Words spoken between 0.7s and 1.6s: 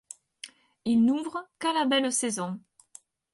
Ils n'ouvrent